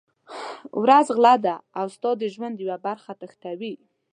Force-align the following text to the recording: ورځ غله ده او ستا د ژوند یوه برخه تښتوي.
ورځ 0.81 1.07
غله 1.15 1.33
ده 1.45 1.55
او 1.79 1.85
ستا 1.95 2.09
د 2.21 2.23
ژوند 2.33 2.55
یوه 2.63 2.77
برخه 2.87 3.11
تښتوي. 3.19 3.73